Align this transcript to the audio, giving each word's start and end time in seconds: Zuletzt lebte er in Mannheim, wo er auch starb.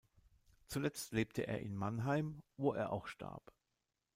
Zuletzt 0.67 1.11
lebte 1.13 1.45
er 1.45 1.59
in 1.59 1.75
Mannheim, 1.75 2.41
wo 2.57 2.71
er 2.73 2.91
auch 2.91 3.05
starb. 3.05 3.53